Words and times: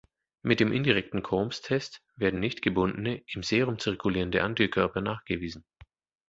Mit 0.41 0.59
dem 0.59 0.71
"indirekten 0.71 1.21
Coombs-Test" 1.21 2.01
werden 2.15 2.39
nicht-gebundene, 2.39 3.21
im 3.31 3.43
Serum 3.43 3.77
zirkulierende 3.77 4.41
Antikörper 4.43 4.99
nachgewiesen. 4.99 5.63